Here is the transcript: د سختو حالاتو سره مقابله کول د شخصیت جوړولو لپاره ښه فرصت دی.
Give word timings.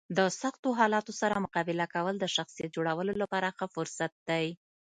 د 0.17 0.19
سختو 0.41 0.69
حالاتو 0.79 1.11
سره 1.21 1.43
مقابله 1.45 1.85
کول 1.95 2.15
د 2.19 2.25
شخصیت 2.35 2.69
جوړولو 2.77 3.13
لپاره 3.21 3.53
ښه 3.57 3.67
فرصت 3.75 4.11
دی. 4.29 4.45